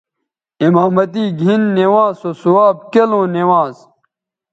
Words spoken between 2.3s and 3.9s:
ثواب کیلوں نوانز